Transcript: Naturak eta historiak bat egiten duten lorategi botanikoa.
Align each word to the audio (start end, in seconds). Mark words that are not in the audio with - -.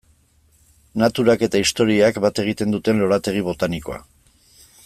Naturak 1.01 1.43
eta 1.47 1.61
historiak 1.65 2.19
bat 2.25 2.43
egiten 2.47 2.75
duten 2.77 3.05
lorategi 3.05 3.45
botanikoa. 3.51 4.03